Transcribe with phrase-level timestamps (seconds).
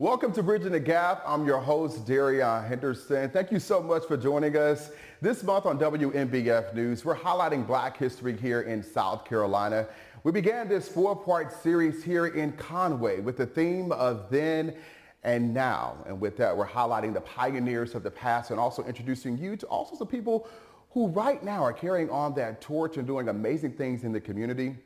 [0.00, 1.22] Welcome to Bridging the Gap.
[1.26, 3.28] I'm your host, Derrion Henderson.
[3.28, 4.92] Thank you so much for joining us.
[5.20, 9.86] This month on WMBF News, we're highlighting black history here in South Carolina.
[10.24, 14.74] We began this four-part series here in Conway with the theme of then
[15.22, 16.02] and now.
[16.06, 19.66] And with that, we're highlighting the pioneers of the past and also introducing you to
[19.66, 20.48] also some people
[20.92, 24.76] who right now are carrying on that torch and doing amazing things in the community.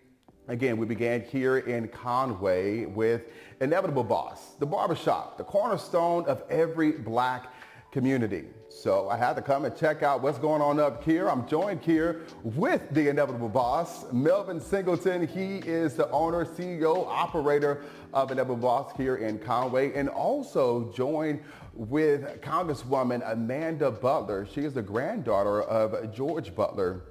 [0.47, 3.31] Again, we began here in Conway with
[3.63, 7.51] Inevitable Boss, the barbershop, the cornerstone of every black
[7.93, 8.45] community.
[8.69, 11.31] So I had to come and check out what's going on up here.
[11.31, 15.27] I'm joined here with the Inevitable Boss, Melvin Singleton.
[15.27, 17.83] He is the owner, CEO, operator
[18.13, 21.41] of Inevitable Boss here in Conway and also joined
[21.73, 24.47] with Congresswoman Amanda Butler.
[24.53, 27.05] She is the granddaughter of George Butler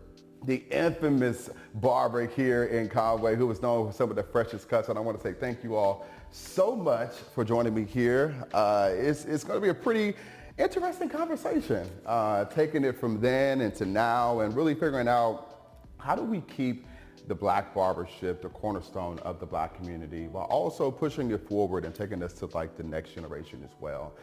[0.45, 4.89] the infamous barber here in Conway who was known for some of the freshest cuts.
[4.89, 8.35] And I want to say thank you all so much for joining me here.
[8.53, 10.15] Uh, it's, it's going to be a pretty
[10.57, 16.23] interesting conversation, uh, taking it from then into now and really figuring out how do
[16.23, 16.85] we keep
[17.27, 21.95] the black barbership, the cornerstone of the black community, while also pushing it forward and
[21.95, 24.13] taking us to like the next generation as well.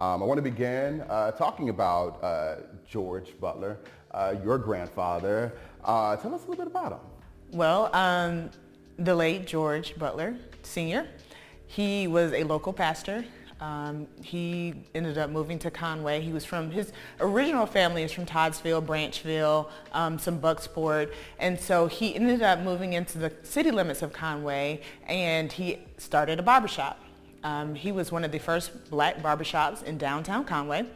[0.00, 2.56] Um, I want to begin uh, talking about uh,
[2.88, 3.78] George Butler,
[4.12, 5.52] uh, your grandfather.
[5.84, 6.98] Uh, tell us a little bit about him.
[7.52, 8.50] Well, um,
[8.98, 11.06] the late George Butler Sr.,
[11.66, 13.24] he was a local pastor.
[13.60, 16.20] Um, he ended up moving to Conway.
[16.20, 21.12] He was from, his original family is from Toddville, Branchville, um, some Bucksport.
[21.38, 26.38] And so he ended up moving into the city limits of Conway and he started
[26.38, 27.00] a barbershop.
[27.42, 30.86] Um, he was one of the first black barbershops in downtown Conway.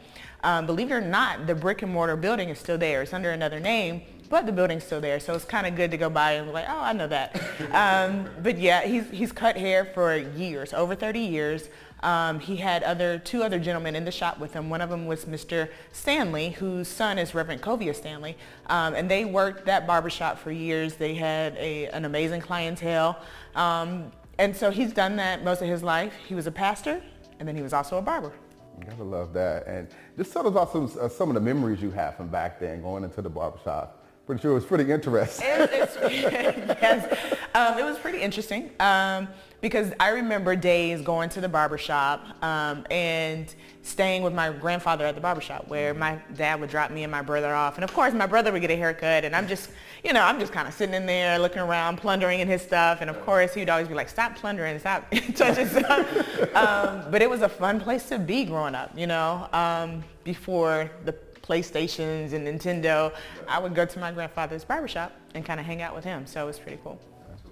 [0.43, 3.01] Um, believe it or not, the brick and mortar building is still there.
[3.01, 5.19] It's under another name, but the building's still there.
[5.19, 7.41] So it's kind of good to go by and be like, oh, I know that.
[7.71, 11.69] um, but yeah, he's, he's cut hair for years, over 30 years.
[12.03, 14.69] Um, he had other two other gentlemen in the shop with him.
[14.69, 15.69] One of them was Mr.
[15.93, 20.95] Stanley, whose son is Reverend Covia Stanley, um, and they worked that barbershop for years.
[20.95, 23.17] They had a, an amazing clientele.
[23.55, 26.13] Um, and so he's done that most of his life.
[26.27, 27.01] He was a pastor,
[27.39, 28.33] and then he was also a barber.
[28.79, 29.67] You gotta love that.
[29.67, 32.59] And just tell us about some, uh, some of the memories you have from back
[32.59, 34.03] then, going into the barbershop.
[34.25, 35.45] Pretty sure it was pretty interesting.
[35.49, 35.69] It,
[36.81, 39.27] yes, um, it was pretty interesting um,
[39.59, 45.15] because I remember days going to the barbershop um, and staying with my grandfather at
[45.15, 47.75] the barbershop where my dad would drop me and my brother off.
[47.75, 49.71] And of course, my brother would get a haircut and I'm just,
[50.03, 52.99] you know, I'm just kind of sitting in there looking around, plundering in his stuff.
[53.01, 56.55] And of course, he'd always be like, stop plundering, stop touching stuff.
[56.55, 60.91] Um, but it was a fun place to be growing up, you know, um, before
[61.05, 63.13] the PlayStations and Nintendo,
[63.47, 66.25] I would go to my grandfather's barbershop and kind of hang out with him.
[66.25, 66.99] So it was pretty cool.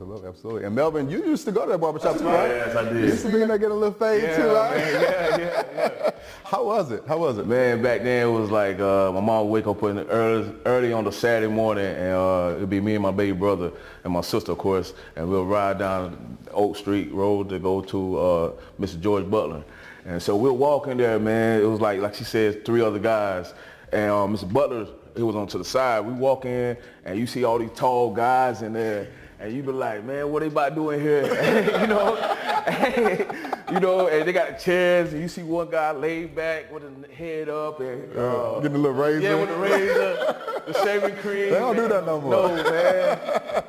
[0.02, 0.64] Absolutely, absolutely.
[0.64, 2.48] And Melvin, you used to go to the barbershop too, right?
[2.48, 2.96] Yes, I did.
[2.96, 4.76] You used to be in there getting a little fade yeah, too, right?
[4.76, 6.12] Man, yeah, yeah, yeah.
[6.44, 7.04] How was it?
[7.08, 7.46] How was it?
[7.46, 10.56] Man, back then it was like uh, my mom would wake up in the early,
[10.66, 13.72] early on the Saturday morning, and uh, it'd be me and my baby brother
[14.04, 18.18] and my sister, of course, and we'll ride down Oak Street Road to go to
[18.18, 19.00] uh, Mr.
[19.00, 19.64] George Butler.
[20.06, 21.62] And so we'll walk in there, man.
[21.62, 23.54] It was like, like she said, three other guys.
[23.92, 24.52] And um, Mr.
[24.52, 26.00] Butler, he was on to the side.
[26.02, 26.76] We walk in,
[27.06, 29.08] and you see all these tall guys in there
[29.42, 31.24] and you be like, man, what they about doing here?
[31.82, 32.16] you know,
[33.72, 37.18] you know, and they got chairs, and you see one guy laid back with his
[37.18, 39.22] head up and uh, getting a little razor.
[39.22, 41.50] Yeah, with the razor, the shaving cream.
[41.50, 42.32] They don't do that no more.
[42.32, 43.20] No, man.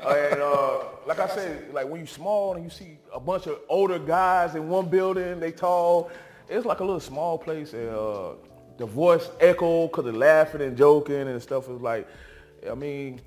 [0.07, 3.59] and uh, like I said, like when you small and you see a bunch of
[3.69, 6.11] older guys in one building, they tall.
[6.51, 8.33] It's like a little small place, and uh,
[8.77, 11.71] the voice echo because they're laughing and joking and stuff.
[11.71, 12.07] Is like,
[12.71, 13.23] I mean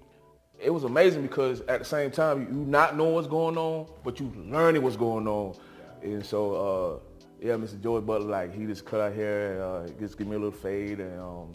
[0.59, 4.19] it was amazing because at the same time you not know what's going on, but
[4.19, 5.55] you learning what's going on.
[6.01, 6.99] And so uh,
[7.45, 7.81] yeah, Mr.
[7.81, 10.51] George Butler, like he just cut our hair and uh, just give me a little
[10.51, 11.51] fade, and um,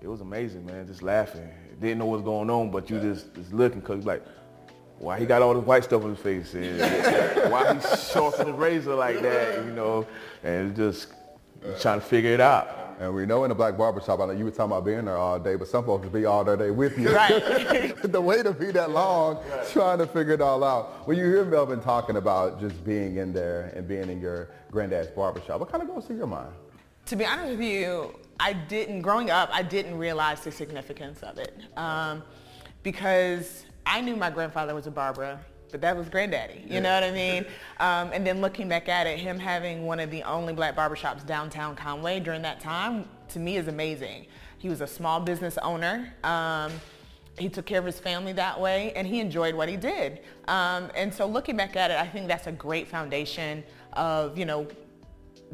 [0.00, 0.86] it was amazing, man.
[0.86, 1.48] Just laughing,
[1.80, 4.22] didn't know what's going on, but you just just looking because like.
[4.98, 6.54] Why he got all this white stuff on his face?
[6.54, 6.80] And
[7.52, 9.62] why he sharpening the razor like that?
[9.62, 10.06] You know,
[10.42, 11.08] and just
[11.80, 12.85] trying to figure it out.
[12.98, 15.16] And we know in a black barbershop, I know you were talking about being there
[15.16, 17.14] all day, but some folks be all day with you.
[17.14, 17.94] Right.
[18.02, 19.68] the way to be that long, right.
[19.68, 21.06] trying to figure it all out.
[21.06, 25.08] When you hear Melvin talking about just being in there and being in your granddad's
[25.08, 26.52] barbershop, what kind of goes through your mind?
[27.06, 31.38] To be honest with you, I didn't, growing up, I didn't realize the significance of
[31.38, 31.54] it.
[31.76, 32.22] Um,
[32.82, 35.38] because I knew my grandfather was a barber
[35.70, 36.62] but that was granddaddy.
[36.66, 36.80] You yeah.
[36.80, 37.44] know what I mean?
[37.78, 41.26] Um, and then looking back at it, him having one of the only black barbershops
[41.26, 44.26] downtown Conway during that time, to me is amazing.
[44.58, 46.14] He was a small business owner.
[46.24, 46.72] Um,
[47.38, 50.20] he took care of his family that way and he enjoyed what he did.
[50.48, 54.46] Um, and so looking back at it, I think that's a great foundation of, you
[54.46, 54.66] know,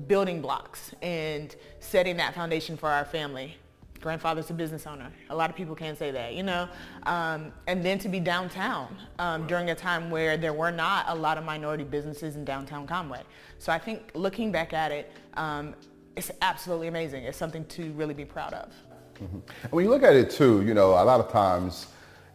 [0.06, 3.56] building blocks and setting that foundation for our family.
[4.02, 5.10] Grandfather's a business owner.
[5.30, 6.68] A lot of people can't say that, you know.
[7.04, 11.14] Um, and then to be downtown um, during a time where there were not a
[11.14, 13.22] lot of minority businesses in downtown Conway.
[13.58, 15.74] So I think looking back at it, um,
[16.16, 17.24] it's absolutely amazing.
[17.24, 18.72] It's something to really be proud of.
[19.14, 19.38] Mm-hmm.
[19.62, 21.86] And when you look at it too, you know, a lot of times,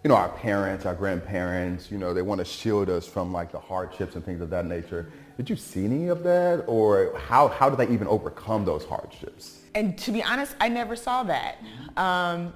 [0.04, 3.52] you know, our parents, our grandparents, you know, they want to shield us from like
[3.52, 5.12] the hardships and things of that nature.
[5.36, 9.57] Did you see any of that, or how how did they even overcome those hardships?
[9.78, 11.58] And to be honest, I never saw that
[11.98, 12.52] um,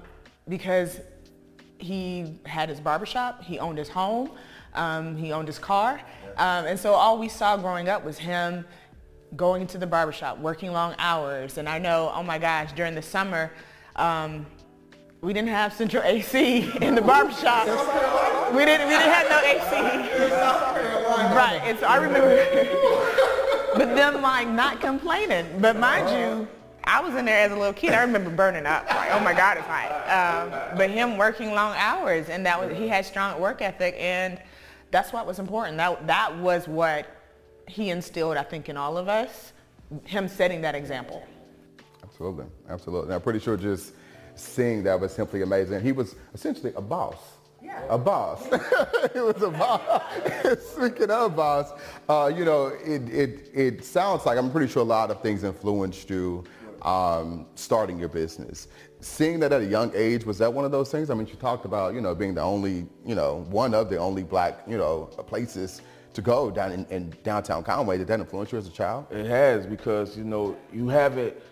[0.48, 0.98] because
[1.78, 4.32] he had his barbershop, he owned his home,
[4.74, 6.00] um, he owned his car,
[6.36, 8.64] um, and so all we saw growing up was him
[9.36, 11.58] going into the barbershop, working long hours.
[11.58, 13.52] And I know, oh my gosh, during the summer,
[13.94, 14.44] um,
[15.20, 17.66] we didn't have central AC in the barbershop.
[18.52, 19.76] We didn't, we didn't have no AC.
[21.36, 22.34] Right, and so I remember,
[23.78, 25.46] but them like not complaining.
[25.60, 26.48] But mind you,
[26.84, 27.92] I was in there as a little kid.
[27.92, 28.86] I remember burning up.
[28.88, 29.92] Like, oh my God, it's hot.
[30.08, 34.40] Um, but him working long hours, and that was he had strong work ethic, and
[34.90, 35.76] that's what was important.
[35.76, 37.06] That that was what
[37.68, 39.52] he instilled, I think, in all of us.
[40.04, 41.22] Him setting that example.
[42.02, 43.14] Absolutely, absolutely.
[43.14, 43.94] I'm pretty sure just
[44.34, 45.80] seeing that was simply amazing.
[45.80, 47.16] He was essentially a boss.
[47.62, 47.80] Yeah.
[47.88, 48.44] A boss.
[49.12, 50.02] he was a boss.
[50.74, 51.72] Speaking of boss,
[52.08, 55.44] uh, you know, it, it, it sounds like I'm pretty sure a lot of things
[55.44, 56.44] influenced you
[56.82, 58.68] um, starting your business.
[59.00, 61.10] Seeing that at a young age, was that one of those things?
[61.10, 63.96] I mean, you talked about, you know, being the only, you know, one of the
[63.96, 65.82] only black, you know, places
[66.14, 67.98] to go down in, in downtown Conway.
[67.98, 69.06] Did that influence you as a child?
[69.10, 71.42] It has because, you know, you have it,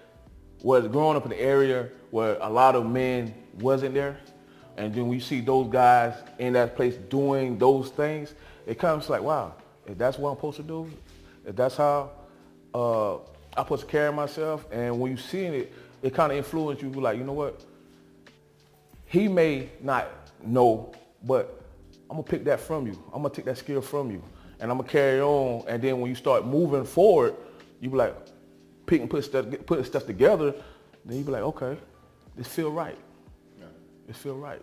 [0.62, 4.18] was growing up in the area where a lot of men wasn't there.
[4.76, 8.34] And then we see those guys in that place doing those things,
[8.66, 9.54] it comes like, wow,
[9.86, 10.90] if that's what I'm supposed to do,
[11.44, 12.10] if that's how
[12.74, 13.18] uh,
[13.56, 16.90] I'm supposed to carry myself, and when you seeing it, it kind of influences you.
[16.90, 17.64] Be like, you know what?
[19.06, 20.08] He may not
[20.42, 20.92] know,
[21.24, 21.62] but
[22.08, 22.92] I'm gonna pick that from you.
[23.12, 24.22] I'm gonna take that skill from you,
[24.60, 25.64] and I'm gonna carry on.
[25.68, 27.34] And then when you start moving forward,
[27.80, 28.16] you be like,
[28.86, 30.54] pick and put stuff, putting stuff together.
[31.04, 31.76] Then you be like, okay,
[32.36, 32.98] this feel right.
[33.58, 33.66] Yeah.
[34.06, 34.62] This feel right.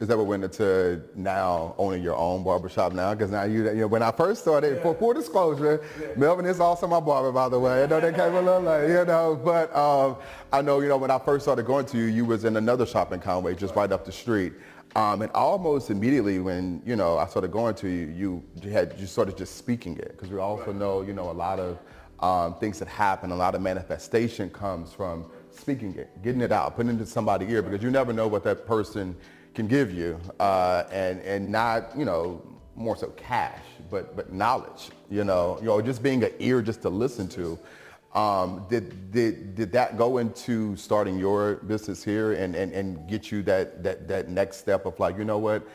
[0.00, 3.14] Is that what went into now owning your own barbershop now?
[3.14, 4.82] Because now you, you know, when I first started, yeah.
[4.82, 6.08] for full disclosure, yeah.
[6.16, 7.84] Melvin is also my barber, by the way.
[7.84, 10.16] I know that came a little late, you know, but um,
[10.52, 12.86] I know, you know, when I first started going to you, you was in another
[12.86, 14.52] shop in Conway, just right, right up the street.
[14.96, 19.06] Um, and almost immediately when, you know, I started going to you, you had, you
[19.06, 20.12] started just speaking it.
[20.12, 20.76] Because we also right.
[20.76, 21.78] know, you know, a lot of
[22.20, 26.74] um, things that happen, a lot of manifestation comes from speaking it, getting it out,
[26.74, 29.14] putting it into somebody's ear, because you never know what that person
[29.54, 32.42] can give you, uh, and and not you know
[32.76, 34.90] more so cash, but but knowledge.
[35.10, 37.58] You know, you know, just being an ear just to listen to.
[38.14, 43.32] Um, did did did that go into starting your business here and, and, and get
[43.32, 45.66] you that, that that next step of like you know what,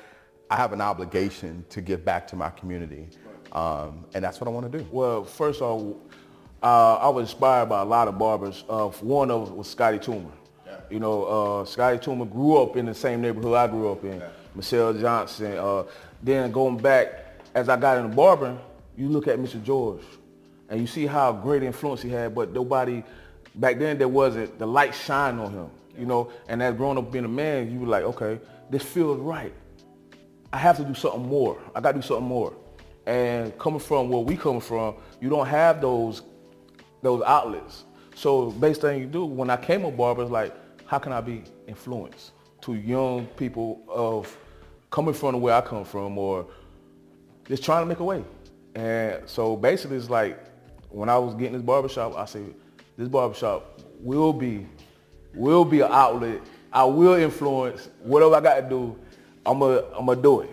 [0.50, 3.10] I have an obligation to give back to my community,
[3.52, 4.88] um, and that's what I want to do.
[4.90, 6.02] Well, first of all,
[6.64, 8.64] uh, I was inspired by a lot of barbers.
[8.70, 10.32] Uh, one of them was Scotty Toomer.
[10.90, 14.20] You know, uh, Scotty Toomer grew up in the same neighborhood I grew up in.
[14.20, 14.30] Yeah.
[14.56, 15.58] Michelle Johnson.
[15.58, 15.84] Uh,
[16.22, 18.60] then going back, as I got into barbering,
[18.98, 19.64] you look at Mr.
[19.64, 20.02] George,
[20.70, 22.36] and you see how great influence he had.
[22.36, 23.04] But nobody
[23.56, 25.70] back then there wasn't the light shine on him.
[25.98, 29.20] You know, and as growing up being a man, you were like, okay, this feels
[29.20, 29.54] right.
[30.52, 31.60] I have to do something more.
[31.76, 32.54] I got to do something more.
[33.06, 36.22] And coming from where we come from, you don't have those
[37.02, 37.86] those outlets.
[38.16, 40.54] So based on you do, when I came with barbers, like
[40.90, 42.32] how can I be influenced
[42.62, 44.36] to young people of
[44.90, 46.48] coming from where I come from or
[47.46, 48.24] just trying to make a way.
[48.74, 50.44] And so basically it's like
[50.90, 52.56] when I was getting this barbershop, I said,
[52.98, 54.66] this barbershop will be,
[55.36, 56.42] will be an outlet.
[56.74, 58.98] I will influence whatever I got to do.
[59.46, 60.50] I'm going I'm to do it.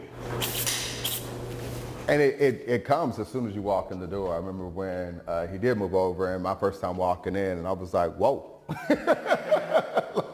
[2.08, 4.34] And it, it, it, comes as soon as you walk in the door.
[4.34, 7.66] I remember when uh, he did move over and my first time walking in and
[7.66, 8.52] I was like, whoa.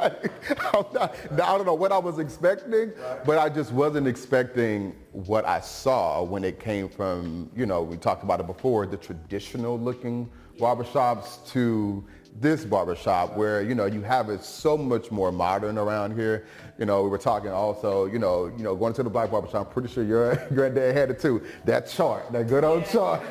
[0.74, 3.24] not, I don't know what I was expecting, right.
[3.24, 7.96] but I just wasn't expecting what I saw when it came from, you know, we
[7.96, 12.04] talked about it before, the traditional looking barbershops to
[12.40, 16.46] this barbershop where, you know, you have it so much more modern around here.
[16.78, 19.66] You know, we were talking also, you know, you know, going to the black barbershop,
[19.66, 21.42] I'm pretty sure your granddad had it too.
[21.64, 23.22] That chart, that good old chart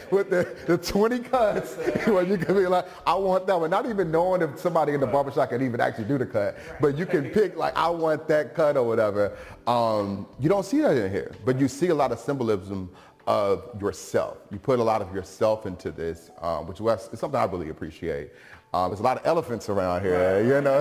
[0.10, 1.74] with the, the 20 cuts
[2.06, 3.70] where you can be like, I want that one.
[3.70, 6.96] Not even knowing if somebody in the barbershop can even actually do the cut, but
[6.96, 9.36] you can pick like, I want that cut or whatever.
[9.66, 12.90] Um, you don't see that in here, but you see a lot of symbolism
[13.30, 14.38] of yourself.
[14.50, 17.68] You put a lot of yourself into this, um, which was is something I really
[17.68, 18.32] appreciate.
[18.74, 20.80] Um, there's a lot of elephants around here, you know.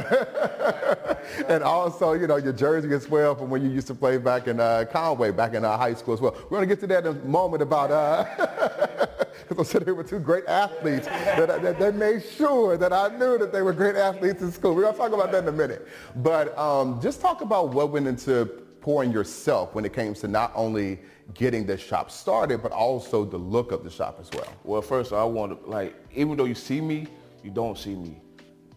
[1.48, 4.48] and also, you know, your jersey gets well from when you used to play back
[4.48, 6.34] in uh, Conway, back in uh, high school as well.
[6.50, 9.96] We're going to get to that in a moment about, because uh, I'm sitting here
[9.96, 13.74] with two great athletes that, that, that, made sure that I knew that they were
[13.74, 14.74] great athletes in school.
[14.74, 15.88] We're going to talk about that in a minute.
[16.15, 18.46] But um, just talk about what went into
[18.82, 21.00] pouring yourself when it came to not only
[21.34, 24.48] getting the shop started, but also the look of the shop as well.
[24.64, 27.08] Well, first I want to, like, even though you see me,
[27.44, 28.20] you don't see me.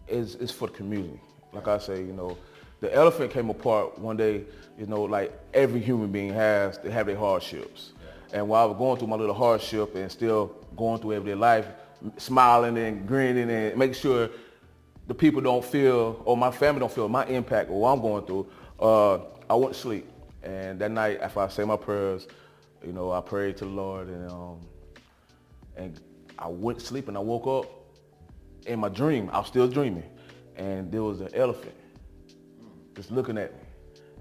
[0.07, 1.19] It's, it's for the community.
[1.51, 2.37] Like I say, you know,
[2.79, 4.43] the elephant came apart one day,
[4.77, 7.93] you know, like every human being has, they have their hardships.
[8.31, 8.39] Yeah.
[8.39, 11.67] And while I was going through my little hardship and still going through everyday life,
[12.17, 14.29] smiling and grinning and making sure
[15.07, 18.25] the people don't feel, or my family don't feel my impact or what I'm going
[18.25, 18.47] through,
[18.79, 19.19] uh,
[19.49, 20.09] I went to sleep.
[20.41, 22.27] And that night, after I say my prayers,
[22.85, 24.61] you know, I prayed to the Lord and, um,
[25.75, 25.99] and
[26.37, 27.83] I went to sleep and I woke up
[28.65, 30.09] in my dream, I was still dreaming,
[30.55, 31.75] and there was an elephant
[32.95, 33.59] just looking at me.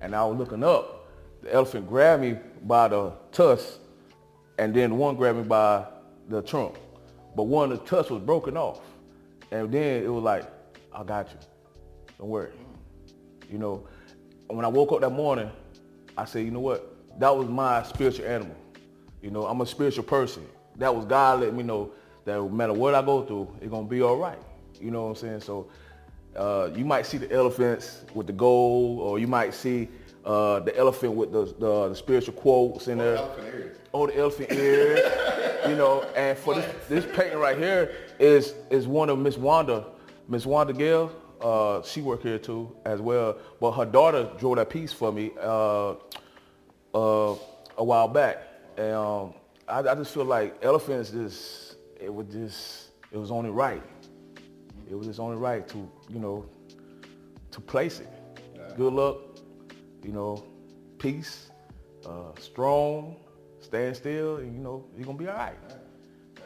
[0.00, 1.09] And I was looking up.
[1.42, 3.78] The elephant grabbed me by the tusk,
[4.59, 5.87] and then one grabbed me by
[6.28, 6.76] the trunk.
[7.37, 8.81] But one of the tusks was broken off.
[9.50, 10.45] And then it was like,
[10.92, 11.38] I got you.
[12.19, 12.52] Don't worry.
[13.50, 13.87] You know,
[14.49, 15.50] when I woke up that morning,
[16.16, 16.91] I said, you know what?
[17.19, 18.57] That was my spiritual animal.
[19.21, 20.47] You know, I'm a spiritual person.
[20.76, 21.92] That was God letting me know
[22.25, 24.38] that no matter what I go through, it's gonna be all right.
[24.81, 25.40] You know what I'm saying?
[25.40, 25.69] So
[26.37, 29.88] uh, you might see the elephants with the gold, or you might see
[30.25, 33.19] uh, the elephant with the, the, the spiritual quotes in there.
[33.95, 35.00] Oh, the elephant ears.
[35.69, 39.85] you know, and for this, this painting right here is is one of Miss Wanda,
[40.28, 41.12] Miss Wanda Gale.
[41.40, 45.33] Uh, she worked here too as well, but her daughter drew that piece for me
[46.94, 47.34] uh,
[47.78, 48.38] a while back,
[48.76, 49.34] and um,
[49.68, 53.82] I, I just feel like elephants just it was just, it was only right.
[54.90, 56.44] It was just only right to, you know,
[57.52, 58.08] to place it.
[58.56, 58.75] Yeah.
[58.76, 59.18] Good luck,
[60.02, 60.44] you know,
[60.99, 61.50] peace,
[62.04, 63.16] uh, strong,
[63.61, 65.58] stand still, and you know, you're gonna be all right.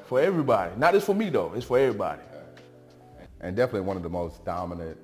[0.05, 0.73] For everybody.
[0.77, 2.23] Not just for me though, it's for everybody.
[3.41, 4.99] And definitely one of the most dominant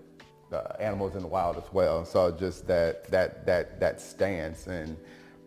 [0.53, 2.05] uh, animals in the wild as well.
[2.05, 4.97] So just that, that, that, that stance and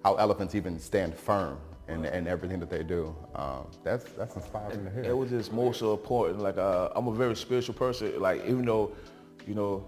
[0.06, 1.58] how elephants even stand firm
[1.88, 3.16] and, and everything that they do.
[3.34, 5.04] Um, that's that's inspiring to hear.
[5.04, 6.44] It was just more so important.
[6.44, 8.22] Like uh, I'm a very spiritual person.
[8.22, 8.92] Like even though,
[9.48, 9.88] you know,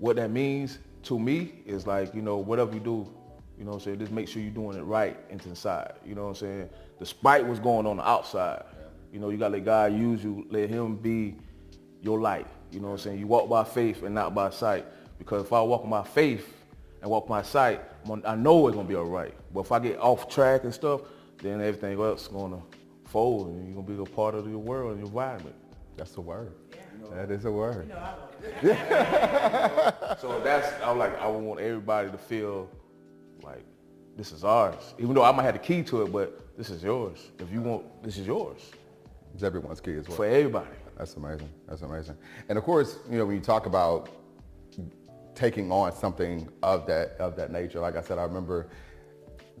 [0.00, 3.08] what that means to me is like you know whatever you do,
[3.56, 4.00] you know what I'm saying.
[4.00, 5.92] Just make sure you're doing it right inside.
[6.04, 6.70] You know what I'm saying.
[6.98, 8.86] Despite what's going on the outside, yeah.
[9.12, 10.48] you know you gotta let God use you.
[10.50, 11.36] Let Him be
[12.02, 12.48] your light.
[12.72, 13.20] You know what I'm saying.
[13.20, 14.84] You walk by faith and not by sight.
[15.16, 16.57] Because if I walk by faith
[17.00, 17.80] and walk my sight,
[18.24, 19.34] I know it's gonna be all right.
[19.52, 21.02] But if I get off track and stuff,
[21.42, 22.60] then everything else is gonna
[23.04, 25.54] fold, and you're gonna be a part of your world and your environment.
[25.96, 26.52] That's a word.
[26.72, 26.78] Yeah.
[27.14, 27.88] That is a word.
[27.88, 28.74] You know,
[30.20, 32.68] so that's I was like I want everybody to feel
[33.42, 33.64] like
[34.16, 34.94] this is ours.
[34.98, 37.30] Even though I might have the key to it, but this is yours.
[37.38, 38.60] If you want, this is yours.
[39.34, 40.16] It's everyone's key as well.
[40.16, 40.70] For everybody.
[40.96, 41.48] That's amazing.
[41.68, 42.16] That's amazing.
[42.48, 44.08] And of course, you know, when you talk about
[45.38, 47.80] taking on something of that of that nature.
[47.80, 48.68] Like I said, I remember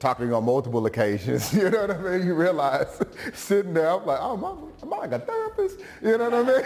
[0.00, 1.54] talking on multiple occasions.
[1.58, 2.26] You know what I mean?
[2.26, 3.00] You realize
[3.34, 4.50] sitting there, I'm like, oh, am I,
[4.82, 5.80] am I like a therapist?
[6.02, 6.64] You know what I mean?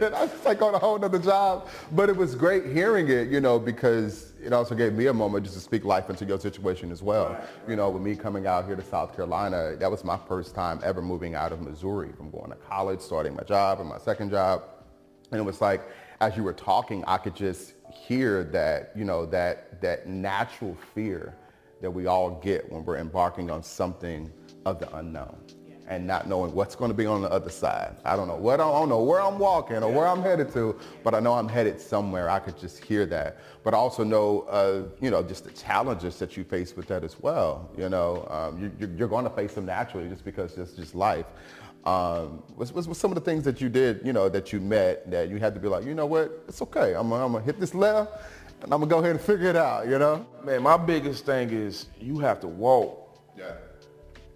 [0.00, 1.68] and I was like on a whole nother job.
[1.92, 5.44] But it was great hearing it, you know, because it also gave me a moment
[5.44, 7.36] just to speak life into your situation as well.
[7.68, 10.80] You know, with me coming out here to South Carolina, that was my first time
[10.84, 14.30] ever moving out of Missouri from going to college, starting my job and my second
[14.30, 14.62] job.
[15.32, 15.82] And it was like,
[16.20, 21.34] as you were talking, I could just hear that, you know, that, that natural fear
[21.80, 24.32] that we all get when we're embarking on something
[24.64, 25.36] of the unknown
[25.88, 27.96] and not knowing what's going to be on the other side.
[28.04, 30.78] I don't know what I don't know where I'm walking or where I'm headed to,
[31.04, 32.28] but I know I'm headed somewhere.
[32.28, 36.18] I could just hear that, but I also know, uh, you know, just the challenges
[36.18, 37.70] that you face with that as well.
[37.78, 41.26] You know, um, you, you're going to face them naturally just because it's just life.
[41.86, 45.08] Um, what's, what's, some of the things that you did, you know, that you met
[45.08, 46.94] that you had to be like, you know what, it's okay.
[46.94, 48.10] I'm, I'm gonna hit this left
[48.62, 50.26] and I'm gonna go ahead and figure it out, you know?
[50.44, 53.52] Man, my biggest thing is you have to walk yeah.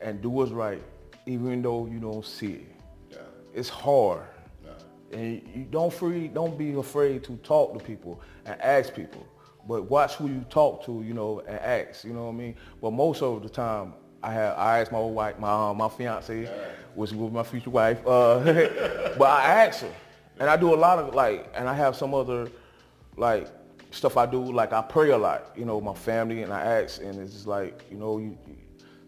[0.00, 0.80] and do what's right,
[1.26, 2.76] even though you don't see it.
[3.11, 3.16] Yeah.
[3.52, 4.23] It's hard.
[4.64, 5.19] Yeah.
[5.19, 9.26] And you don't free, don't be afraid to talk to people and ask people.
[9.66, 12.54] But watch who you talk to, you know, and ask, you know what I mean?
[12.80, 16.50] But most of the time, I have I ask my wife, my my fiance, yeah.
[16.95, 18.39] which was my future wife, uh,
[19.19, 19.93] but I ask her,
[20.39, 22.49] and I do a lot of like, and I have some other
[23.17, 23.49] like
[23.91, 27.00] stuff I do, like I pray a lot, you know, my family, and I ask,
[27.00, 28.39] and it's just like, you know, you,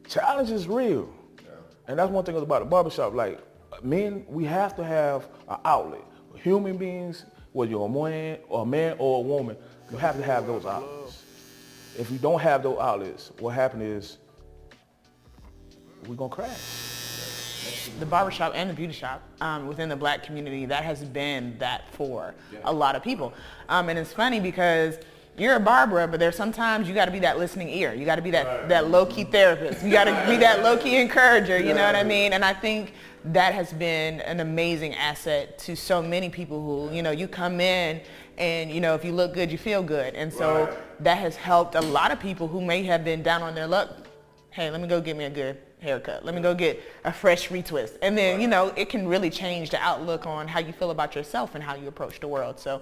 [0.09, 1.13] challenge is real.
[1.89, 3.15] And that's one thing about the barbershop.
[3.15, 3.41] Like
[3.83, 6.03] men, we have to have an outlet.
[6.37, 9.57] Human beings, whether you're a man or a man or a woman,
[9.91, 11.23] you have to have those outlets.
[11.99, 14.19] If you don't have those outlets, what happens is
[16.07, 17.89] we're gonna crash.
[17.99, 21.93] The barbershop and the beauty shop um, within the black community, that has been that
[21.95, 23.33] for a lot of people.
[23.69, 24.99] Um, and it's funny because
[25.39, 27.95] you're a barber, but there's sometimes you got to be that listening ear.
[27.95, 28.69] You got to be that, right.
[28.69, 29.85] that low-key therapist.
[29.85, 32.33] You got to be that low-key encourager, you know what I mean?
[32.33, 32.95] And I think
[33.27, 37.61] that has been an amazing asset to so many people who, you know, you come
[37.61, 38.01] in
[38.37, 40.15] and, you know, if you look good, you feel good.
[40.15, 41.05] And so right.
[41.05, 44.09] that has helped a lot of people who may have been down on their luck.
[44.51, 46.25] Hey, let me go get me a good haircut.
[46.25, 47.99] Let me go get a fresh retwist.
[48.01, 51.15] And then, you know, it can really change the outlook on how you feel about
[51.15, 52.59] yourself and how you approach the world.
[52.59, 52.81] So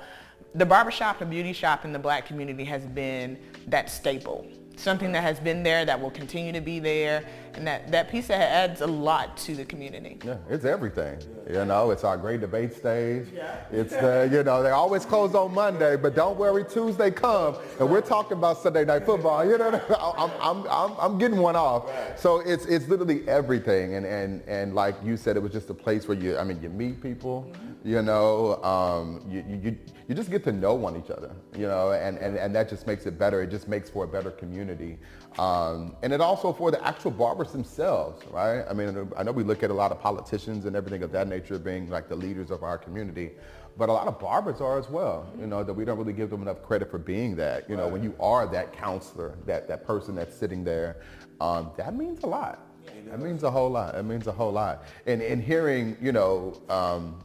[0.55, 3.39] the barbershop and beauty shop in the black community has been
[3.69, 4.47] that staple
[4.81, 8.29] something that has been there that will continue to be there and that, that piece
[8.29, 10.19] that adds a lot to the community.
[10.25, 11.19] Yeah, it's everything.
[11.49, 13.27] You know, it's our great debate stage.
[13.35, 13.57] Yeah.
[13.73, 17.91] It's the, you know, they always close on Monday, but don't worry, Tuesday come and
[17.91, 19.45] we're talking about Sunday night football.
[19.45, 19.71] You know,
[20.17, 21.91] I'm, I'm, I'm, I'm getting one off.
[22.19, 23.95] So it's, it's literally everything.
[23.95, 26.63] And, and, and like you said, it was just a place where you, I mean,
[26.63, 27.89] you meet people, mm-hmm.
[27.89, 29.79] you know, um, you, you,
[30.11, 32.85] you just get to know one each other, you know, and, and, and that just
[32.85, 33.45] makes it better.
[33.45, 34.99] It just makes for a better community.
[35.39, 38.65] Um, and it also for the actual barbers themselves, right?
[38.69, 41.29] I mean, I know we look at a lot of politicians and everything of that
[41.29, 43.31] nature being like the leaders of our community,
[43.79, 46.29] but a lot of barbers are as well, you know, that we don't really give
[46.29, 47.71] them enough credit for being that.
[47.71, 51.03] You know, when you are that counselor, that, that person that's sitting there,
[51.41, 52.67] um, that means a lot.
[53.09, 53.95] That means a whole lot.
[53.95, 54.83] It means a whole lot.
[55.07, 57.23] And, and hearing, you know, um,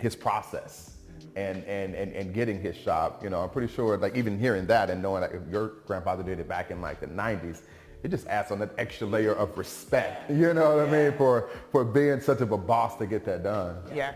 [0.00, 0.89] his process,
[1.36, 3.22] and, and, and, and getting his shop.
[3.22, 6.22] You know, I'm pretty sure like even hearing that and knowing that if your grandfather
[6.22, 7.62] did it back in like the 90s,
[8.02, 10.30] it just adds on that extra layer of respect.
[10.30, 10.96] You know what yeah.
[10.96, 11.18] I mean?
[11.18, 13.76] For, for being such of a boss to get that done.
[13.94, 14.14] Yeah.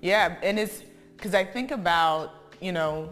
[0.00, 0.36] Yeah.
[0.42, 0.82] And it's
[1.16, 3.10] because I think about, you know,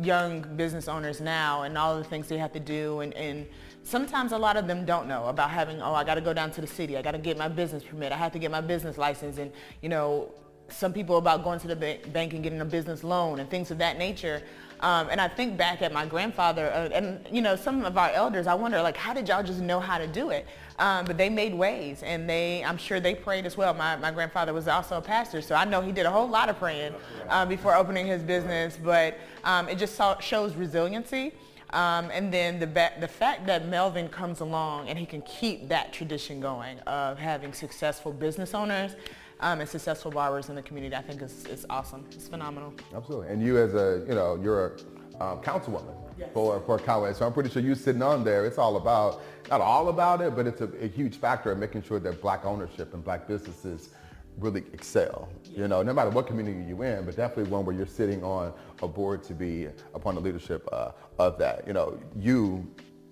[0.00, 3.46] young business owners now and all the things they have to do and, and
[3.82, 6.50] sometimes a lot of them don't know about having oh i got to go down
[6.50, 8.60] to the city i got to get my business permit i have to get my
[8.60, 10.30] business license and you know
[10.68, 13.78] some people about going to the bank and getting a business loan and things of
[13.78, 14.42] that nature.
[14.80, 18.10] Um, and I think back at my grandfather uh, and, you know, some of our
[18.10, 20.46] elders, I wonder, like, how did y'all just know how to do it?
[20.78, 23.72] Um, but they made ways and they, I'm sure they prayed as well.
[23.72, 26.50] My, my grandfather was also a pastor, so I know he did a whole lot
[26.50, 26.92] of praying
[27.30, 31.32] uh, before opening his business, but um, it just saw, shows resiliency.
[31.70, 35.68] Um, and then the, ba- the fact that Melvin comes along and he can keep
[35.68, 38.94] that tradition going of having successful business owners
[39.40, 42.04] um, and successful barbers in the community, I think is, is awesome.
[42.12, 42.72] It's phenomenal.
[42.94, 43.28] Absolutely.
[43.28, 46.28] And you as a, you know, you're a um, councilwoman yes.
[46.32, 47.12] for, for Conway.
[47.14, 50.34] So I'm pretty sure you sitting on there, it's all about, not all about it,
[50.34, 53.90] but it's a, a huge factor in making sure that black ownership and black businesses
[54.38, 55.28] really excel.
[55.44, 55.62] Yeah.
[55.62, 58.52] You know, no matter what community you're in, but definitely one where you're sitting on
[58.82, 61.66] a board to be upon the leadership uh, of that.
[61.66, 62.66] You know, you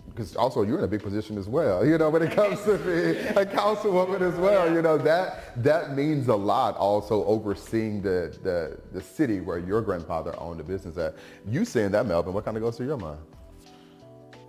[0.06, 2.78] because also you're in a big position as well, you know, when it comes to
[2.78, 8.36] being a councilwoman as well, you know, that that means a lot also overseeing the,
[8.42, 11.16] the, the city where your grandfather owned a business at.
[11.48, 13.18] You saying that, Melvin, what kind of goes through your mind?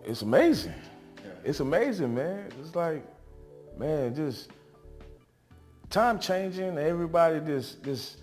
[0.05, 0.73] It's amazing.
[1.43, 2.49] It's amazing, man.
[2.61, 3.03] It's like,
[3.77, 4.49] man, just
[5.89, 8.17] time changing, everybody just, just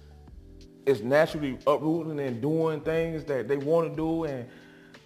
[0.87, 4.49] is naturally uprooting and doing things that they want to do and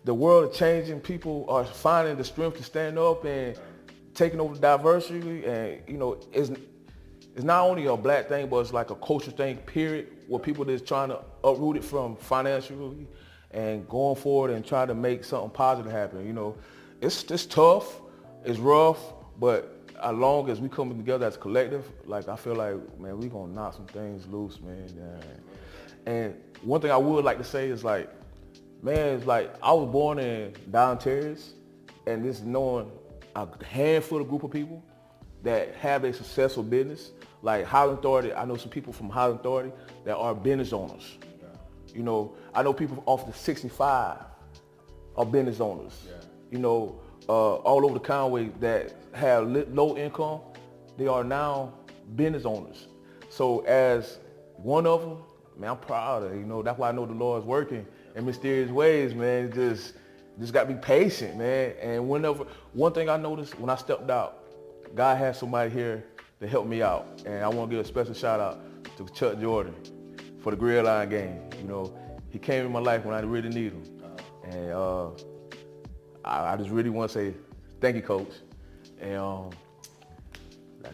[0.07, 1.01] the world is changing.
[1.01, 3.59] People are finding the strength to stand up and
[4.15, 5.45] taking over diversity.
[5.45, 6.51] And you know, it's
[7.35, 9.57] it's not only a black thing, but it's like a cultural thing.
[9.59, 10.07] Period.
[10.29, 13.07] Where people is trying to uproot it from financially
[13.51, 16.25] and going forward and try to make something positive happen.
[16.25, 16.57] You know,
[17.01, 18.01] it's it's tough,
[18.45, 22.55] it's rough, but as long as we come together as a collective, like I feel
[22.55, 24.89] like, man, we gonna knock some things loose, man.
[26.07, 28.09] And one thing I would like to say is like,
[28.83, 31.55] man, it's like I was born in Down Terrace,
[32.07, 32.91] and this knowing
[33.35, 34.83] a handful of group of people
[35.43, 37.13] that have a successful business,
[37.43, 38.33] like Highland Authority.
[38.33, 39.73] I know some people from Highland Authority
[40.05, 41.19] that are business owners.
[41.95, 44.19] You know, I know people off the 65
[45.17, 45.99] are business owners.
[46.07, 46.13] Yeah.
[46.51, 50.41] You know, uh, all over the Conway that have low income,
[50.99, 51.73] they are now
[52.15, 52.89] business owners.
[53.31, 54.19] So as
[54.57, 55.19] one of them,
[55.59, 56.37] man, I'm proud of it.
[56.37, 59.53] You know, that's why I know the Lord is working in mysterious ways, man.
[59.53, 59.95] Just
[60.41, 61.75] just got to be patient, man.
[61.81, 64.43] And whenever one thing I noticed when I stepped out,
[64.95, 66.05] God had somebody here
[66.41, 68.61] to help me out, and I want to give a special shout out
[68.97, 69.75] to Chuck Jordan
[70.43, 71.41] for the grill line game.
[71.59, 71.99] You know,
[72.31, 73.85] he came in my life when I really need him,
[74.45, 75.11] and uh,
[76.25, 77.35] I, I, just really want to say
[77.81, 78.33] thank you, Coach.
[79.01, 79.51] and um,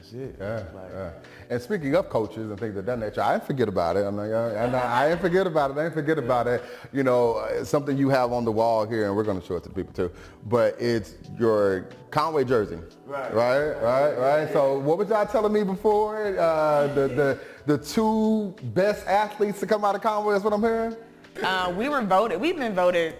[0.02, 0.36] that's it.
[0.38, 1.10] Yeah, Like, yeah.
[1.50, 4.04] And speaking of coaches and things of that nature, I didn't forget about it.
[4.04, 5.76] I'm like, and I, I didn't forget about it.
[5.76, 6.62] I didn't forget about it.
[6.92, 9.56] You know, uh, something you have on the wall here, and we're going to show
[9.56, 10.10] it to the people too.
[10.46, 12.78] But it's your Conway jersey.
[13.06, 13.32] Right.
[13.34, 13.72] Right.
[13.74, 14.18] Right.
[14.18, 14.52] Right.
[14.52, 16.38] So, what was y'all telling me before?
[16.38, 20.62] Uh, the the the two best athletes to come out of Conway is what I'm
[20.62, 20.96] hearing.
[21.42, 22.40] Uh, we were voted.
[22.40, 23.14] We've been voted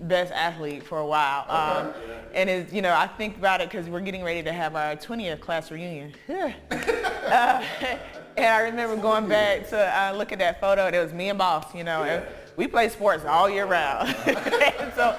[0.00, 1.44] best athlete for a while.
[1.48, 1.92] Um,
[2.32, 4.96] and it's, you know, I think about it because we're getting ready to have our
[4.96, 6.14] 20th class reunion.
[7.28, 7.62] Uh,
[8.38, 11.28] and I remember going back to uh, look at that photo and it was me
[11.28, 12.04] and Boss, you know.
[12.04, 12.24] And
[12.56, 14.16] we play sports all year round.
[14.94, 15.16] So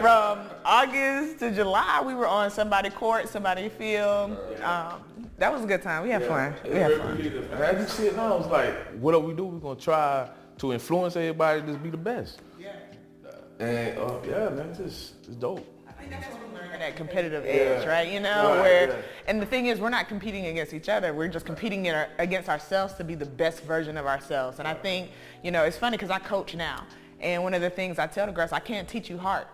[0.00, 4.36] from August to July, we were on somebody court, somebody field.
[4.62, 5.02] Um,
[5.38, 6.02] that was a good time.
[6.02, 6.54] We had fun.
[6.64, 7.16] We had fun.
[7.20, 9.46] And as you see it now, it's like, what do we do?
[9.46, 12.40] We're gonna try to influence everybody to just be the best.
[13.58, 13.66] Yeah.
[13.66, 15.66] And uh, yeah, man, it's just it's dope.
[15.88, 18.08] I think that's what we learned that competitive edge, right?
[18.12, 18.96] You know, Right, where yeah.
[19.26, 21.12] and the thing is, we're not competing against each other.
[21.12, 24.60] We're just competing in our, against ourselves to be the best version of ourselves.
[24.60, 25.10] And I think,
[25.42, 26.86] you know, it's funny because I coach now,
[27.20, 29.48] and one of the things I tell the girls, I can't teach you heart.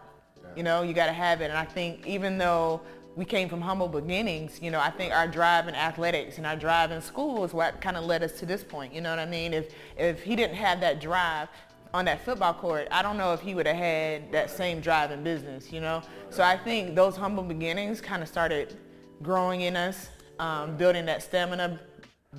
[0.54, 1.46] You know, you got to have it.
[1.46, 2.82] And I think even though
[3.16, 6.56] we came from humble beginnings, you know, I think our drive in athletics and our
[6.56, 8.92] drive in school is what kind of led us to this point.
[8.92, 9.54] You know what I mean?
[9.54, 11.48] If if he didn't have that drive
[11.94, 15.12] on that football court, I don't know if he would have had that same drive
[15.12, 16.02] in business, you know?
[16.28, 18.76] So I think those humble beginnings kind of started
[19.22, 20.09] growing in us,
[20.40, 21.78] um, building that stamina,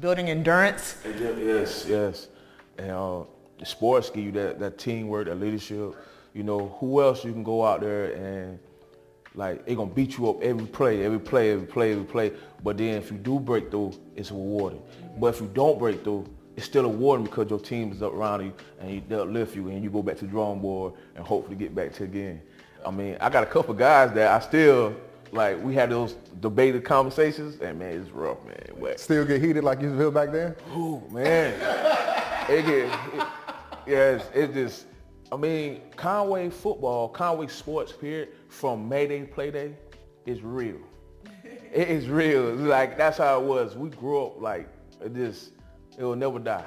[0.02, 0.98] building endurance.
[1.18, 2.28] Yes, yes.
[2.78, 3.24] And uh,
[3.63, 5.96] sports give you that, that teamwork, that leadership.
[6.34, 8.60] You know, who else you can go out there and
[9.36, 12.34] like it gonna beat you up every play, every play, every play, every play.
[12.62, 14.82] But then if you do break through, it's rewarding.
[15.18, 18.46] But if you don't break through, it's still rewarding because your team is up around
[18.46, 21.26] you and you, they'll lift you and you go back to the drawing board and
[21.26, 22.41] hopefully get back to again.
[22.86, 24.96] I mean, I got a couple guys that I still
[25.32, 25.62] like.
[25.62, 28.98] We had those debated conversations, and man, it's rough, man.
[28.98, 30.56] Still get heated like you feel back then.
[30.76, 31.54] Ooh, man.
[32.50, 33.28] it get, it,
[33.88, 34.86] yes, it just,
[35.32, 39.74] I mean, Conway football, Conway sports period, from Mayday Playday,
[40.26, 40.78] is real.
[41.44, 42.54] It is real.
[42.54, 43.76] Like, that's how it was.
[43.76, 44.70] We grew up like,
[45.13, 45.52] just,
[45.97, 46.65] it will never die.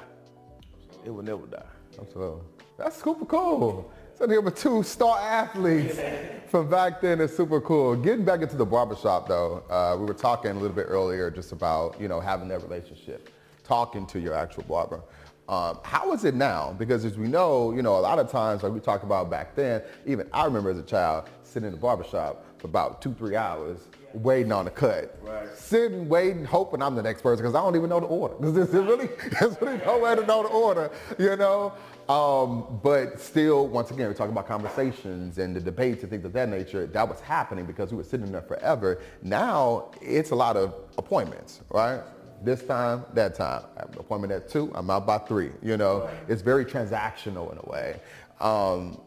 [1.05, 1.63] It will never die.
[1.99, 2.41] Absolutely.
[2.77, 3.91] That's super cool.
[4.15, 5.99] So here with two star athletes
[6.49, 7.95] from back then is super cool.
[7.95, 11.51] Getting back into the barbershop though, uh, we were talking a little bit earlier just
[11.51, 13.29] about, you know, having that relationship,
[13.63, 15.01] talking to your actual barber.
[15.47, 16.75] Um, how is it now?
[16.77, 19.55] Because as we know, you know, a lot of times, like we talked about back
[19.55, 23.79] then, even I remember as a child sitting in the barbershop about two, three hours
[24.13, 25.17] waiting on the cut.
[25.21, 25.47] Right.
[25.55, 28.35] Sitting, waiting, hoping I'm the next person because I don't even know the order.
[28.35, 31.73] Because there's really, there's really no way to know the order, you know?
[32.07, 36.33] Um, but still, once again, we're talking about conversations and the debates and things of
[36.33, 36.87] that nature.
[36.87, 38.99] That was happening because we were sitting there forever.
[39.21, 42.01] Now, it's a lot of appointments, right?
[42.41, 43.63] This time, that time.
[43.77, 46.09] I have an appointment at two, I'm out by three, you know?
[46.27, 47.99] It's very transactional in a way.
[48.39, 49.01] Um,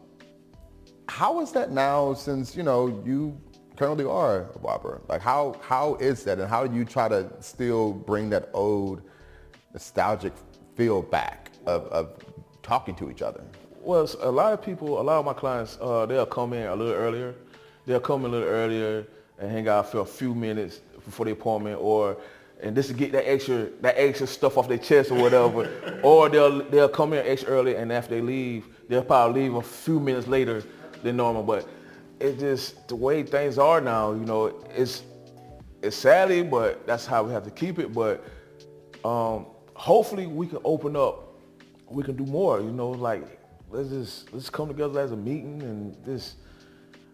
[1.07, 3.37] how is that now since, you know, you
[3.75, 5.01] currently are a barber?
[5.07, 9.01] Like how, how is that and how do you try to still bring that old
[9.73, 10.33] nostalgic
[10.75, 12.17] feel back of, of
[12.61, 13.43] talking to each other?
[13.81, 16.75] Well, a lot of people, a lot of my clients, uh, they'll come in a
[16.75, 17.35] little earlier.
[17.85, 19.05] They'll come in a little earlier
[19.39, 22.15] and hang out for a few minutes before the appointment, or
[22.61, 25.99] and just to get that extra that extra stuff off their chest or whatever.
[26.03, 29.61] or they'll they'll come in extra early, and after they leave, they'll probably leave a
[29.61, 30.63] few minutes later
[31.03, 31.43] than normal.
[31.43, 31.67] But
[32.19, 34.13] it's just the way things are now.
[34.13, 35.03] You know, it's
[35.81, 37.93] it's sadly, but that's how we have to keep it.
[37.93, 38.23] But
[39.03, 41.33] um, hopefully, we can open up
[41.93, 42.59] we can do more.
[42.59, 43.39] You know, like
[43.69, 46.35] let's just let's come together as a meeting and this.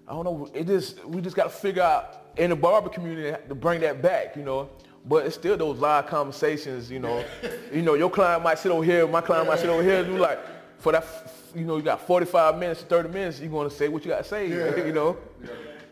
[0.08, 0.49] I don't know.
[0.54, 4.02] It just we just got to figure out in the barber community to bring that
[4.02, 4.36] back.
[4.36, 4.69] You know,
[5.06, 6.89] but it's still those live conversations.
[6.89, 7.23] You know,
[7.73, 10.02] you know your client might sit over here, my client might sit over here.
[10.02, 10.39] And you like
[10.80, 11.06] for that,
[11.55, 13.39] you know, you got 45 minutes to 30 minutes.
[13.39, 14.47] You're gonna say what you got to say.
[14.85, 15.17] You know,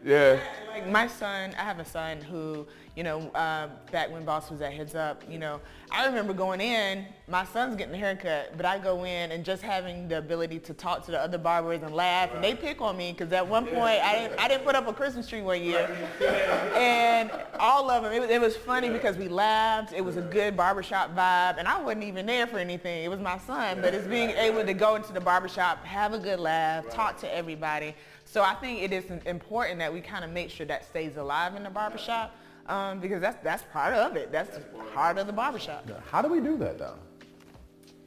[0.04, 0.40] yeah.
[0.70, 2.66] Like my son, I have a son who,
[2.98, 6.60] you know, uh, back when Boss was at Heads Up, you know, I remember going
[6.60, 10.58] in, my son's getting a haircut, but I go in and just having the ability
[10.62, 13.48] to talk to the other barbers and laugh, and they pick on me because at
[13.48, 15.88] one point I didn't, I didn't put up a Christmas tree one year,
[16.76, 17.30] and
[17.60, 21.16] all of them, it it was funny because we laughed, it was a good barbershop
[21.16, 24.32] vibe, and I wasn't even there for anything, it was my son, but it's being
[24.32, 27.94] able to go into the barbershop, have a good laugh, talk to everybody.
[28.26, 31.56] So I think it is important that we kind of make sure that stays alive
[31.56, 32.36] in the barbershop
[32.68, 34.32] um, because that's that's part of it.
[34.32, 34.60] That's
[34.94, 35.90] part of the barbershop.
[36.12, 36.98] How do we do that though?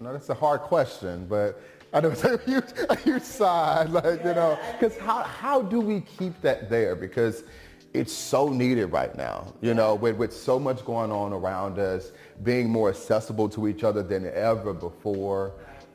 [0.01, 1.61] I know that's a hard question, but
[1.93, 5.81] I know it's a huge, a huge side, like, you know, because how, how do
[5.81, 6.95] we keep that there?
[6.95, 7.43] Because
[7.93, 12.13] it's so needed right now, you know, with, with so much going on around us,
[12.45, 15.53] being more accessible to each other than ever before.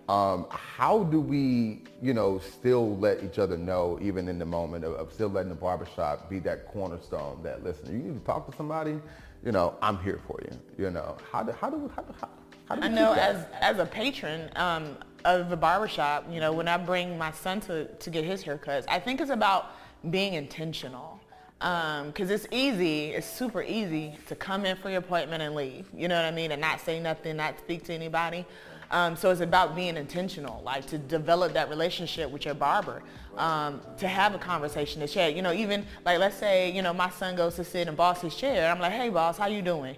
[0.07, 4.85] Um, how do we, you know, still let each other know, even in the moment
[4.85, 8.49] of, of, still letting the barbershop be that cornerstone that, listen, you need to talk
[8.49, 8.99] to somebody,
[9.43, 11.17] you know, I'm here for you, you know.
[11.31, 12.29] How do, how do, how do, how,
[12.69, 16.67] how do I know as, as a patron um, of the barbershop, you know, when
[16.67, 19.71] I bring my son to, to get his haircuts, I think it's about
[20.11, 21.19] being intentional
[21.59, 25.87] because um, it's easy, it's super easy to come in for your appointment and leave.
[25.95, 26.51] You know what I mean?
[26.51, 28.45] And not say nothing, not speak to anybody.
[28.91, 33.01] Um, so it's about being intentional, like to develop that relationship with your barber,
[33.37, 35.29] um, to have a conversation, to share.
[35.29, 38.35] You know, even like let's say, you know, my son goes to sit in boss's
[38.35, 38.71] chair.
[38.71, 39.95] I'm like, hey, boss, how you doing?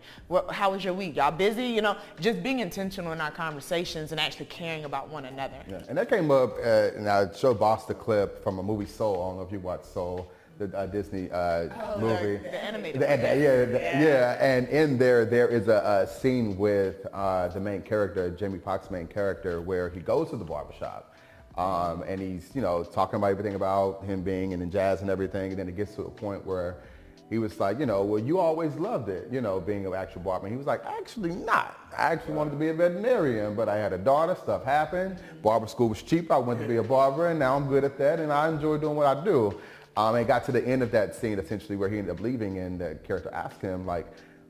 [0.52, 1.16] How was your week?
[1.16, 1.66] Y'all busy?
[1.66, 5.58] You know, just being intentional in our conversations and actually caring about one another.
[5.68, 8.86] Yeah, and that came up, uh, and I showed Boss the clip from a movie
[8.86, 9.16] Soul.
[9.16, 12.38] I don't know if you watched Soul the uh, Disney uh, oh, movie.
[12.38, 13.02] The, the animated.
[13.02, 17.48] The, the, yeah, yeah, yeah, and in there, there is a, a scene with uh,
[17.50, 21.16] the main character, Jamie Foxx's main character, where he goes to the barbershop.
[21.58, 25.52] Um, and he's, you know, talking about everything about him being in jazz and everything.
[25.52, 26.78] And then it gets to a point where
[27.30, 30.22] he was like, you know, well, you always loved it, you know, being an actual
[30.22, 30.48] barber.
[30.48, 31.78] He was like, actually not.
[31.98, 35.20] I actually wanted to be a veterinarian, but I had a daughter, stuff happened.
[35.42, 36.32] Barber school was cheap.
[36.32, 38.78] I went to be a barber, and now I'm good at that, and I enjoy
[38.78, 39.60] doing what I do.
[39.98, 42.22] Um, and it got to the end of that scene essentially where he ended up
[42.22, 44.06] leaving and the character asked him like,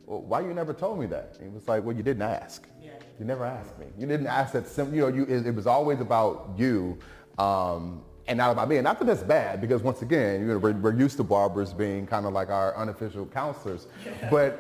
[0.06, 1.38] well, why you never told me that?
[1.40, 2.68] And he was like, well, you didn't ask.
[2.84, 2.92] Yeah.
[3.18, 3.86] You never asked me.
[3.98, 7.00] You didn't ask that simple, you know, you, it, it, was always about you
[7.38, 8.76] um, and not about me.
[8.76, 11.72] And not that that's bad because once again, you know, we're, we're used to barbers
[11.72, 13.88] being kind of like our unofficial counselors.
[14.30, 14.60] but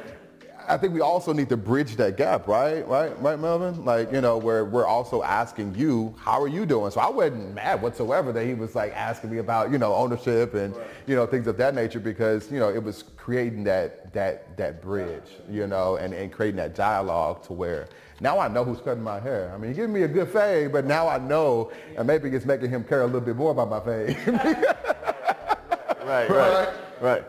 [0.67, 2.85] I think we also need to bridge that gap, right?
[2.87, 3.85] Right, right, Melvin?
[3.85, 6.91] Like, you know, where we're also asking you, how are you doing?
[6.91, 10.53] So I wasn't mad whatsoever that he was like asking me about, you know, ownership
[10.55, 10.87] and, right.
[11.05, 14.81] you know, things of that nature because, you know, it was creating that that that
[14.81, 17.87] bridge, you know, and, and creating that dialogue to where
[18.19, 19.51] now I know who's cutting my hair.
[19.53, 22.45] I mean, he's giving me a good fade, but now I know, and maybe it's
[22.45, 24.17] making him care a little bit more about my fade.
[26.03, 27.23] right, right, right.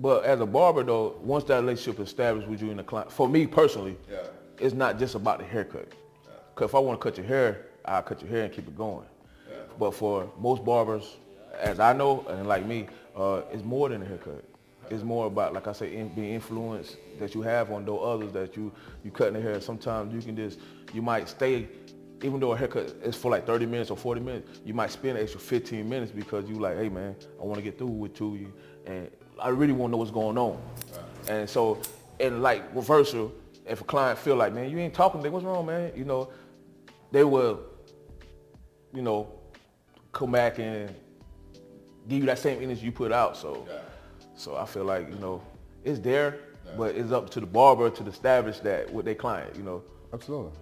[0.00, 3.10] But as a barber though, once that relationship is established with you and the client,
[3.12, 4.18] for me personally, yeah.
[4.58, 5.88] it's not just about the haircut.
[6.24, 6.30] Yeah.
[6.54, 8.76] Cause if I want to cut your hair, I'll cut your hair and keep it
[8.76, 9.06] going.
[9.48, 9.56] Yeah.
[9.78, 11.16] But for most barbers,
[11.60, 14.44] as I know, and like me, uh, it's more than a haircut.
[14.90, 18.32] It's more about, like I say, in, being influenced that you have on those others
[18.32, 19.60] that you you cutting the hair.
[19.60, 20.58] Sometimes you can just
[20.92, 21.68] you might stay,
[22.22, 25.16] even though a haircut is for like 30 minutes or 40 minutes, you might spend
[25.16, 28.20] an extra 15 minutes because you like, hey man, I want to get through with
[28.20, 28.52] you,
[28.84, 30.60] and I really want to know what's going on.
[31.28, 31.80] And so,
[32.18, 33.32] in like reversal,
[33.66, 35.92] if a client feel like, man, you ain't talking, then what's wrong, man?
[35.96, 36.30] You know,
[37.10, 37.60] they will,
[38.92, 39.28] you know,
[40.12, 40.94] come back and
[42.08, 43.36] give you that same energy you put out.
[43.36, 43.66] So,
[44.36, 45.42] so I feel like you know,
[45.82, 46.38] it's there,
[46.76, 49.56] but it's up to the barber to establish that with their client.
[49.56, 49.82] You know.
[50.12, 50.52] Absolutely.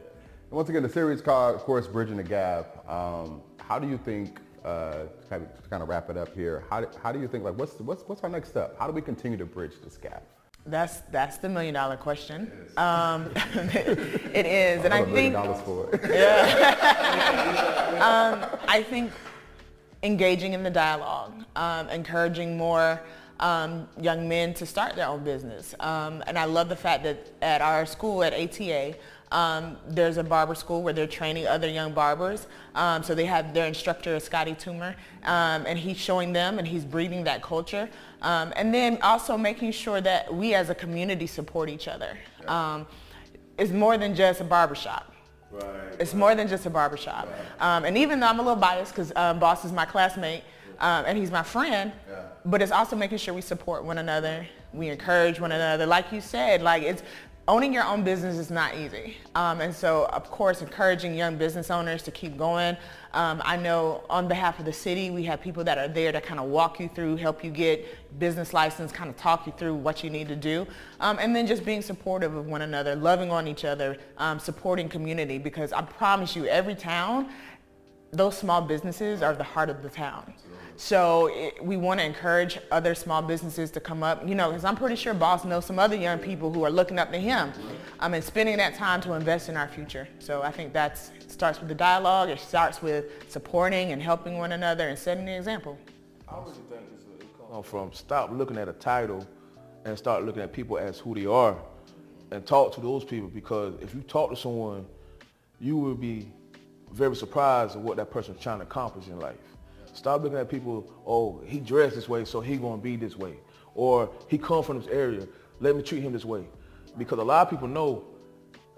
[0.52, 2.88] And once again, the series called, of course, Bridging the Gap.
[2.88, 6.64] Um, how do you think uh, to, kind of, kind of wrap it up here,
[6.70, 8.76] how do, how do you think, like, what's, what's, what's our next step?
[8.78, 10.22] How do we continue to bridge this gap?
[10.64, 12.42] That's that's the million dollar question.
[12.42, 14.84] It is, um, it is.
[14.84, 16.00] and I think dollars for it.
[16.08, 17.48] Yeah.
[18.52, 19.10] um, I think
[20.04, 23.02] engaging in the dialogue, um, encouraging more
[23.40, 25.74] um, young men to start their own business.
[25.80, 28.94] Um, and I love the fact that at our school at ATA,
[29.32, 32.46] um, there's a barber school where they're training other young barbers.
[32.74, 36.84] Um, so they have their instructor, Scotty Toomer, um, and he's showing them and he's
[36.84, 37.88] breeding that culture.
[38.20, 42.16] Um, and then also making sure that we as a community support each other.
[42.46, 42.86] Um,
[43.58, 45.14] it's more than just a barbershop.
[45.50, 45.64] Right,
[45.98, 46.18] it's right.
[46.18, 47.28] more than just a barbershop.
[47.28, 47.76] Right.
[47.76, 50.44] Um, and even though I'm a little biased because Boss is my classmate
[50.80, 52.22] and he's my friend, yeah.
[52.44, 55.86] but it's also making sure we support one another we encourage one another.
[55.86, 57.02] Like you said, like it's
[57.48, 59.16] owning your own business is not easy.
[59.34, 62.76] Um, and so, of course, encouraging young business owners to keep going.
[63.12, 66.20] Um, I know on behalf of the city, we have people that are there to
[66.20, 67.84] kind of walk you through, help you get
[68.18, 70.66] business license, kind of talk you through what you need to do.
[71.00, 74.88] Um, and then just being supportive of one another, loving on each other, um, supporting
[74.88, 77.28] community, because I promise you, every town,
[78.12, 80.32] those small businesses are the heart of the town.
[80.76, 84.64] So it, we want to encourage other small businesses to come up, you know, because
[84.64, 87.52] I'm pretty sure Boss knows some other young people who are looking up to him
[88.00, 90.08] um, and spending that time to invest in our future.
[90.18, 92.28] So I think that starts with the dialogue.
[92.30, 95.78] It starts with supporting and helping one another and setting the example.
[96.28, 99.26] I think from stop looking at a title
[99.84, 101.56] and start looking at people as who they are
[102.30, 104.86] and talk to those people because if you talk to someone,
[105.60, 106.28] you will be
[106.92, 109.36] very surprised at what that person's trying to accomplish in life.
[109.92, 113.36] Stop looking at people, oh, he dressed this way, so he gonna be this way.
[113.74, 115.26] or he come from this area.
[115.60, 116.44] Let me treat him this way.
[116.98, 118.04] Because a lot of people know,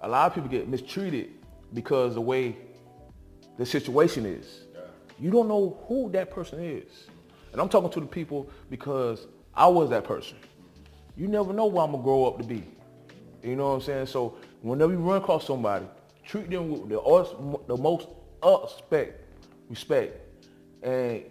[0.00, 1.30] a lot of people get mistreated
[1.72, 2.56] because the way
[3.58, 4.60] the situation is.
[5.20, 7.06] You don't know who that person is.
[7.52, 10.36] And I'm talking to the people because I was that person.
[11.16, 12.64] You never know what I'm gonna grow up to be.
[13.42, 14.06] You know what I'm saying?
[14.06, 15.86] So whenever you run across somebody,
[16.24, 18.08] treat them with the, the most
[18.42, 19.20] uh, respect,
[19.68, 20.20] respect,
[20.84, 21.24] and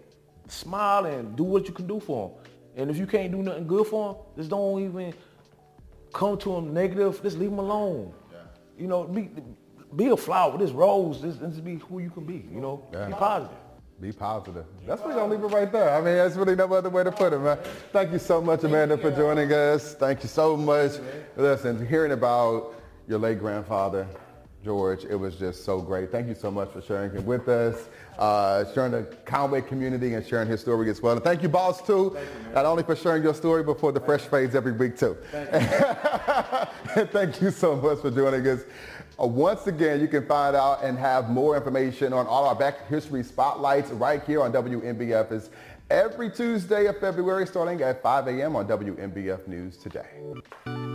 [0.47, 2.37] smile and do what you can do for them.
[2.75, 5.13] And if you can't do nothing good for them, just don't even
[6.11, 7.21] come to them negative.
[7.21, 8.13] Just leave them alone.
[8.31, 8.39] Yeah.
[8.77, 9.29] You know, be,
[9.95, 10.57] be a flower.
[10.57, 12.45] This rose, this, this be who you can be.
[12.51, 13.07] You know, yeah.
[13.07, 13.57] be positive.
[14.01, 14.65] Be positive.
[14.87, 15.91] That's we're gonna leave it right there.
[15.91, 17.59] I mean, that's really no other way to put it, man.
[17.91, 19.93] Thank you so much, Amanda, for joining us.
[19.93, 20.93] Thank you so much.
[21.37, 22.73] Listen, hearing about
[23.07, 24.07] your late grandfather,
[24.63, 26.11] George, it was just so great.
[26.11, 30.25] Thank you so much for sharing it with us, uh, sharing the Conway community and
[30.25, 31.13] sharing his story as well.
[31.13, 33.99] And thank you, boss, too, you, not only for sharing your story, but for the
[33.99, 35.17] fresh fades every week, too.
[35.31, 38.61] Thank thank you so much for joining us.
[39.21, 42.87] Uh, once again, you can find out and have more information on all our back
[42.87, 45.31] history spotlights right here on WMBF.
[45.31, 45.49] It's
[45.89, 48.55] every Tuesday of February starting at 5 a.m.
[48.55, 50.92] on WMBF News Today.